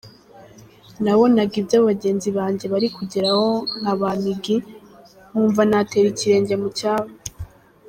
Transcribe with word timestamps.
Nabonaga 1.03 1.53
ibyo 1.61 1.77
bagenzi 1.87 2.29
banjye 2.37 2.65
bari 2.73 2.87
kugeraho 2.97 3.47
nka 3.79 3.93
ba 3.99 4.09
Miggy, 4.23 4.57
nkumva 5.29 5.61
natera 5.69 6.07
ikirenge 6.13 6.53
mu 6.63 6.69
cyabo. 6.77 7.11